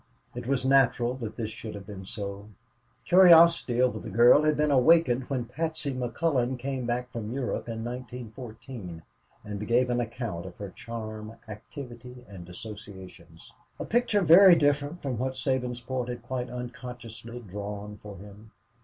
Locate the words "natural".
0.65-1.13